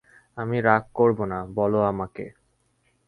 [0.37, 2.25] আমি রাগ করব না, বলো আমাকে।